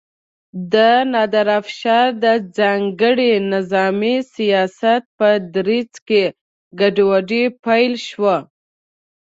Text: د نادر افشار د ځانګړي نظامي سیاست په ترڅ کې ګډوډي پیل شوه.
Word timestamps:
د 0.73 0.75
نادر 1.13 1.47
افشار 1.61 2.07
د 2.23 2.25
ځانګړي 2.57 3.31
نظامي 3.53 4.17
سیاست 4.35 5.03
په 5.17 5.29
ترڅ 5.53 5.91
کې 6.07 6.23
ګډوډي 6.79 7.43
پیل 7.65 7.93
شوه. 8.07 8.35